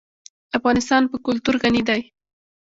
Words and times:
افغانستان 0.57 1.03
په 1.11 1.17
کلتور 1.25 1.55
غني 1.63 1.81
دی. 1.89 2.01